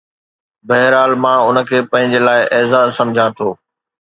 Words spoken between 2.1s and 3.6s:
لاءِ اعزاز سمجهان ٿو